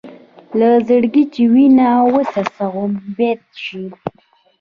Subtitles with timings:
[0.59, 3.85] له زړګي چې وينه وڅڅوم بېت شي.